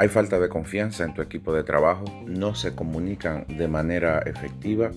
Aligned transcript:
Hay 0.00 0.08
falta 0.08 0.40
de 0.40 0.48
confianza 0.48 1.04
en 1.04 1.12
tu 1.12 1.20
equipo 1.20 1.52
de 1.52 1.62
trabajo, 1.62 2.06
no 2.24 2.54
se 2.54 2.74
comunican 2.74 3.44
de 3.48 3.68
manera 3.68 4.20
efectiva, 4.20 4.90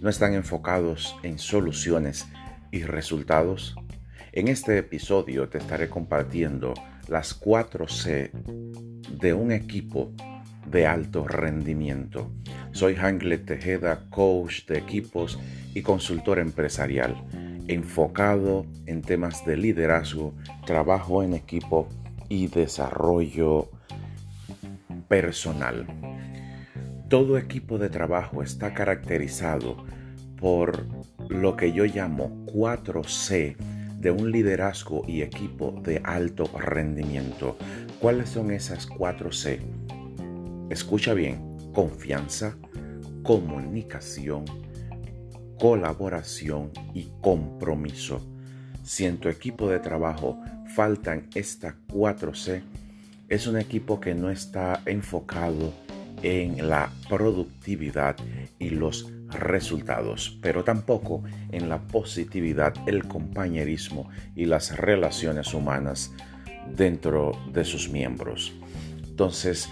no 0.00 0.08
están 0.08 0.32
enfocados 0.32 1.14
en 1.22 1.38
soluciones 1.38 2.26
y 2.70 2.84
resultados. 2.84 3.76
En 4.32 4.48
este 4.48 4.78
episodio 4.78 5.50
te 5.50 5.58
estaré 5.58 5.90
compartiendo 5.90 6.72
las 7.06 7.34
4 7.34 7.86
C 7.86 8.30
de 9.10 9.34
un 9.34 9.52
equipo 9.52 10.10
de 10.66 10.86
alto 10.86 11.28
rendimiento. 11.28 12.30
Soy 12.72 12.94
Hanglet 12.94 13.44
Tejeda, 13.44 14.06
coach 14.08 14.64
de 14.64 14.78
equipos 14.78 15.38
y 15.74 15.82
consultor 15.82 16.38
empresarial, 16.38 17.14
enfocado 17.68 18.64
en 18.86 19.02
temas 19.02 19.44
de 19.44 19.58
liderazgo, 19.58 20.34
trabajo 20.64 21.22
en 21.22 21.34
equipo 21.34 21.90
y 22.30 22.46
desarrollo 22.46 23.68
personal. 25.10 25.88
Todo 27.08 27.36
equipo 27.36 27.78
de 27.78 27.90
trabajo 27.90 28.44
está 28.44 28.72
caracterizado 28.74 29.84
por 30.36 30.86
lo 31.28 31.56
que 31.56 31.72
yo 31.72 31.84
llamo 31.84 32.46
4C 32.46 33.56
de 33.98 34.10
un 34.12 34.30
liderazgo 34.30 35.02
y 35.08 35.22
equipo 35.22 35.74
de 35.82 36.00
alto 36.04 36.48
rendimiento. 36.56 37.58
¿Cuáles 37.98 38.28
son 38.28 38.52
esas 38.52 38.88
4C? 38.88 39.58
Escucha 40.70 41.12
bien, 41.12 41.56
confianza, 41.74 42.56
comunicación, 43.24 44.44
colaboración 45.58 46.70
y 46.94 47.10
compromiso. 47.20 48.24
Si 48.84 49.06
en 49.06 49.18
tu 49.18 49.28
equipo 49.28 49.68
de 49.68 49.80
trabajo 49.80 50.40
faltan 50.76 51.26
estas 51.34 51.74
4C, 51.88 52.62
es 53.30 53.46
un 53.46 53.56
equipo 53.56 54.00
que 54.00 54.14
no 54.14 54.28
está 54.28 54.82
enfocado 54.84 55.72
en 56.22 56.68
la 56.68 56.90
productividad 57.08 58.16
y 58.58 58.70
los 58.70 59.10
resultados, 59.28 60.38
pero 60.42 60.64
tampoco 60.64 61.22
en 61.52 61.68
la 61.68 61.80
positividad, 61.80 62.74
el 62.86 63.06
compañerismo 63.06 64.10
y 64.34 64.44
las 64.44 64.76
relaciones 64.76 65.54
humanas 65.54 66.12
dentro 66.76 67.32
de 67.52 67.64
sus 67.64 67.88
miembros. 67.88 68.52
Entonces, 69.08 69.70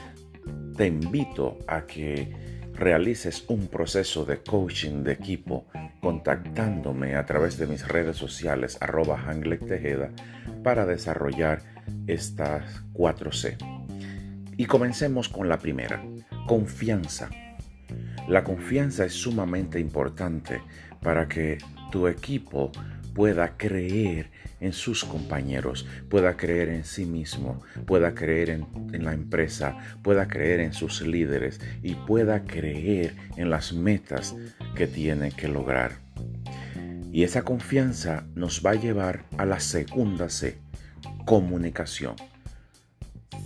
te 0.76 0.86
invito 0.86 1.58
a 1.66 1.84
que 1.86 2.32
realices 2.78 3.44
un 3.48 3.66
proceso 3.66 4.24
de 4.24 4.38
coaching 4.38 5.02
de 5.02 5.12
equipo 5.12 5.66
contactándome 6.00 7.16
a 7.16 7.26
través 7.26 7.58
de 7.58 7.66
mis 7.66 7.86
redes 7.86 8.16
sociales 8.16 8.78
arroba 8.80 9.20
Tejeda 9.66 10.10
para 10.62 10.86
desarrollar 10.86 11.62
estas 12.06 12.84
4C. 12.94 13.56
Y 14.56 14.66
comencemos 14.66 15.28
con 15.28 15.48
la 15.48 15.58
primera, 15.58 16.02
confianza. 16.46 17.30
La 18.28 18.44
confianza 18.44 19.04
es 19.04 19.14
sumamente 19.14 19.80
importante 19.80 20.62
para 21.02 21.28
que 21.28 21.58
tu 21.90 22.06
equipo 22.06 22.70
pueda 23.18 23.56
creer 23.56 24.30
en 24.60 24.72
sus 24.72 25.04
compañeros, 25.04 25.88
pueda 26.08 26.36
creer 26.36 26.68
en 26.68 26.84
sí 26.84 27.04
mismo, 27.04 27.60
pueda 27.84 28.14
creer 28.14 28.48
en, 28.48 28.64
en, 28.92 29.04
la 29.04 29.12
empresa, 29.12 29.76
pueda 30.04 30.28
creer 30.28 30.60
en 30.60 30.72
sus 30.72 31.00
líderes 31.00 31.60
y 31.82 31.96
pueda 31.96 32.44
creer 32.44 33.16
en 33.36 33.50
las 33.50 33.72
metas 33.72 34.36
que 34.76 34.86
tiene 34.86 35.32
que 35.32 35.48
lograr. 35.48 35.98
Y 37.10 37.24
esa 37.24 37.42
confianza 37.42 38.24
nos 38.36 38.64
va 38.64 38.70
a 38.70 38.80
llevar 38.80 39.24
a 39.36 39.44
la 39.44 39.58
segunda 39.58 40.28
C, 40.28 40.58
comunicación. 41.24 42.14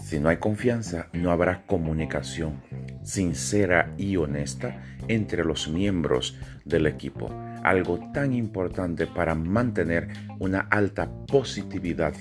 Si 0.05 0.21
no 0.21 0.29
hay 0.29 0.37
confianza, 0.37 1.09
no 1.15 1.31
habrá 1.31 1.65
comunicación 1.65 2.61
sincera 3.03 3.95
y 3.99 4.17
honesta 4.17 4.83
entre 5.09 5.45
los 5.45 5.69
miembros 5.69 6.37
del 6.65 6.87
equipo. 6.87 7.31
Algo 7.63 7.99
tan 8.13 8.33
importante 8.33 9.07
para 9.07 9.35
mantener 9.35 10.09
una 10.39 10.61
alta 10.71 11.11
positividad 11.27 12.15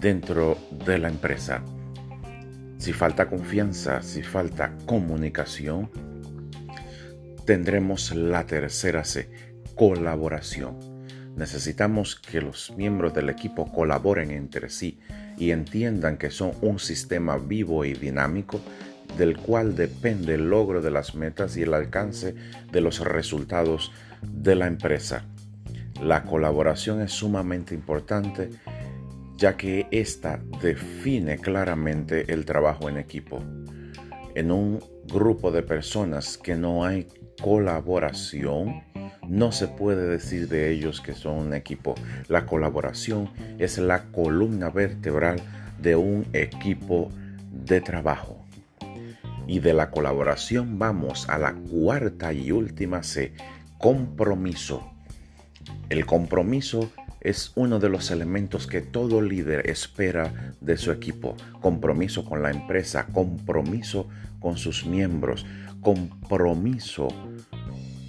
dentro 0.00 0.58
de 0.84 0.98
la 0.98 1.08
empresa. 1.08 1.62
Si 2.78 2.92
falta 2.92 3.28
confianza, 3.28 4.02
si 4.02 4.22
falta 4.22 4.76
comunicación, 4.86 5.90
tendremos 7.44 8.14
la 8.14 8.44
tercera 8.46 9.04
C, 9.04 9.28
colaboración 9.74 10.96
Necesitamos 11.36 12.16
que 12.16 12.40
los 12.40 12.74
miembros 12.78 13.12
del 13.12 13.28
equipo 13.28 13.70
colaboren 13.70 14.30
entre 14.30 14.70
sí 14.70 14.98
y 15.36 15.50
entiendan 15.50 16.16
que 16.16 16.30
son 16.30 16.52
un 16.62 16.78
sistema 16.78 17.36
vivo 17.36 17.84
y 17.84 17.92
dinámico 17.92 18.58
del 19.16 19.36
cual 19.36 19.76
depende 19.76 20.34
el 20.34 20.50
logro 20.50 20.80
de 20.80 20.90
las 20.90 21.14
metas 21.14 21.56
y 21.56 21.62
el 21.62 21.74
alcance 21.74 22.34
de 22.70 22.80
los 22.80 23.00
resultados 23.00 23.92
de 24.22 24.54
la 24.54 24.66
empresa. 24.66 25.24
La 26.02 26.24
colaboración 26.24 27.00
es 27.00 27.12
sumamente 27.12 27.74
importante 27.74 28.50
ya 29.36 29.56
que 29.56 29.86
ésta 29.90 30.40
define 30.62 31.38
claramente 31.38 32.32
el 32.32 32.44
trabajo 32.44 32.88
en 32.88 32.96
equipo. 32.96 33.42
En 34.34 34.50
un 34.50 34.80
grupo 35.06 35.50
de 35.50 35.62
personas 35.62 36.38
que 36.38 36.56
no 36.56 36.84
hay 36.84 37.06
colaboración, 37.40 38.82
no 39.28 39.52
se 39.52 39.68
puede 39.68 40.08
decir 40.08 40.48
de 40.48 40.70
ellos 40.70 41.00
que 41.00 41.14
son 41.14 41.38
un 41.38 41.54
equipo. 41.54 41.94
La 42.28 42.46
colaboración 42.46 43.30
es 43.58 43.78
la 43.78 44.04
columna 44.04 44.70
vertebral 44.70 45.40
de 45.80 45.96
un 45.96 46.26
equipo 46.32 47.10
de 47.50 47.80
trabajo. 47.80 48.45
Y 49.46 49.60
de 49.60 49.72
la 49.72 49.90
colaboración 49.90 50.78
vamos 50.78 51.28
a 51.28 51.38
la 51.38 51.54
cuarta 51.54 52.32
y 52.32 52.52
última 52.52 53.02
C, 53.02 53.32
compromiso. 53.78 54.92
El 55.88 56.04
compromiso 56.06 56.90
es 57.20 57.52
uno 57.56 57.78
de 57.78 57.88
los 57.88 58.10
elementos 58.10 58.66
que 58.66 58.80
todo 58.80 59.20
líder 59.20 59.68
espera 59.68 60.54
de 60.60 60.76
su 60.76 60.92
equipo. 60.92 61.36
Compromiso 61.60 62.24
con 62.24 62.42
la 62.42 62.50
empresa, 62.50 63.06
compromiso 63.06 64.08
con 64.38 64.56
sus 64.56 64.86
miembros, 64.86 65.44
compromiso 65.80 67.08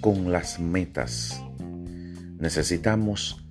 con 0.00 0.30
las 0.30 0.60
metas. 0.60 1.42
Necesitamos 2.38 3.44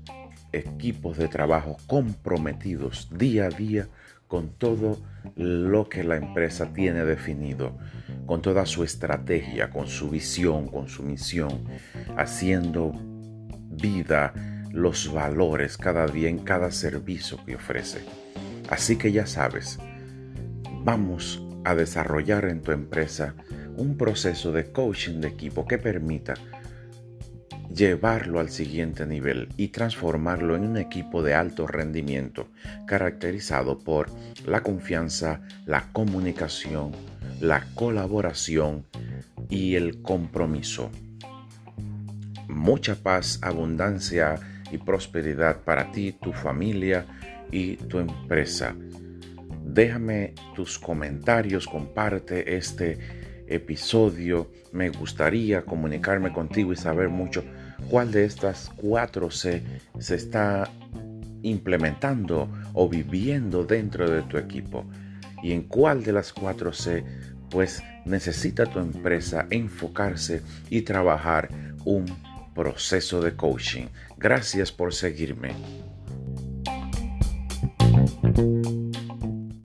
equipos 0.54 1.18
de 1.18 1.28
trabajo 1.28 1.78
comprometidos 1.88 3.10
día 3.12 3.46
a 3.46 3.50
día 3.50 3.90
con 4.28 4.50
todo 4.50 4.98
lo 5.36 5.88
que 5.90 6.04
la 6.04 6.18
empresa 6.18 6.74
tiene 6.74 7.06
definido, 7.06 7.78
con 8.26 8.42
toda 8.42 8.66
su 8.66 8.84
estrategia, 8.84 9.70
con 9.70 9.88
su 9.88 10.10
visión, 10.10 10.68
con 10.68 10.90
su 10.90 11.04
misión, 11.04 11.66
haciendo 12.18 12.94
vida 13.72 14.34
los 14.72 15.12
valores 15.12 15.78
cada 15.78 16.08
día 16.08 16.30
en 16.30 16.40
cada 16.40 16.72
servicio 16.72 17.44
que 17.46 17.56
ofrece. 17.56 18.00
Así 18.70 18.98
que 18.98 19.12
ya 19.12 19.26
sabes, 19.26 19.80
vamos 20.84 21.42
a 21.64 21.74
desarrollar 21.74 22.46
en 22.46 22.62
tu 22.62 22.72
empresa 22.72 23.36
un 23.78 23.98
proceso 23.98 24.52
de 24.52 24.72
coaching 24.72 25.22
de 25.22 25.30
equipo 25.30 25.68
que 25.68 25.78
permita 25.78 26.34
llevarlo 27.74 28.40
al 28.40 28.50
siguiente 28.50 29.06
nivel 29.06 29.50
y 29.58 29.70
transformarlo 29.70 30.56
en 30.56 30.64
un 30.64 30.78
equipo 30.78 31.22
de 31.22 31.34
alto 31.34 31.68
rendimiento 31.68 32.48
caracterizado 32.86 33.78
por 33.80 34.10
la 34.46 34.62
confianza, 34.62 35.42
la 35.66 35.92
comunicación, 35.92 36.92
la 37.40 37.66
colaboración 37.76 38.86
y 39.50 39.76
el 39.76 40.02
compromiso. 40.02 40.90
Mucha 42.48 42.96
paz, 42.96 43.40
abundancia 43.42 44.36
y 44.72 44.78
prosperidad 44.78 45.64
para 45.64 45.92
ti, 45.92 46.14
tu 46.14 46.34
familia 46.34 47.06
y 47.52 47.76
tu 47.76 48.00
empresa. 48.00 48.76
Déjame 49.66 50.34
tus 50.56 50.80
comentarios, 50.80 51.68
comparte 51.68 52.56
este 52.56 52.98
episodio 53.48 54.52
me 54.72 54.90
gustaría 54.90 55.64
comunicarme 55.64 56.32
contigo 56.32 56.74
y 56.74 56.76
saber 56.76 57.10
mucho 57.10 57.44
cuál 57.90 58.12
de 58.12 58.26
estas 58.26 58.72
cuatro 58.76 59.32
C 59.32 59.64
se 60.00 60.16
está 60.16 60.70
implementando 61.44 62.50
o 62.74 62.90
viviendo 62.90 63.64
dentro 63.64 64.10
de 64.10 64.22
tu 64.24 64.38
equipo 64.38 64.86
y 65.42 65.52
en 65.54 65.64
cuál 65.64 66.04
de 66.04 66.14
las 66.14 66.34
cuatro 66.34 66.74
C 66.74 67.04
pues 67.50 67.82
necesita 68.06 68.66
tu 68.66 68.80
empresa 68.80 69.48
enfocarse 69.50 70.42
y 70.70 70.82
trabajar 70.82 71.50
un 71.86 72.06
proceso 72.54 73.22
de 73.22 73.36
coaching. 73.36 73.86
Gracias 74.18 74.72
por 74.72 74.94
seguirme. 74.94 75.54